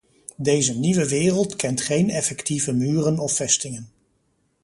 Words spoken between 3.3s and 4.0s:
vestingen.